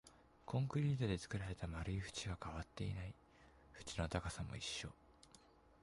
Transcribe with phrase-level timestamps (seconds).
[0.47, 3.13] コンクリートで作られた丸い縁は変わっていない、
[3.77, 4.89] 縁の高さも一緒